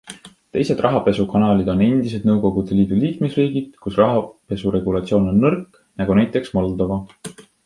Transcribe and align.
Teised 0.55 0.79
rahapesukanalid 0.83 1.67
on 1.73 1.83
endised 1.87 2.25
Nõukogude 2.29 2.77
Liidu 2.79 2.97
liikmesriigid, 3.03 3.69
kus 3.85 4.01
rahapesuregulatsioon 4.03 5.29
on 5.35 5.39
nõrk, 5.45 5.81
nagu 6.03 6.19
näiteks 6.23 6.57
Moldova. 6.59 7.01